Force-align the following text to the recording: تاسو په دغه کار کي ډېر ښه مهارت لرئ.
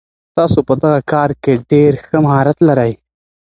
تاسو 0.37 0.59
په 0.67 0.73
دغه 0.81 0.99
کار 1.11 1.29
کي 1.43 1.53
ډېر 1.71 1.91
ښه 2.05 2.17
مهارت 2.25 2.57
لرئ. 2.67 2.93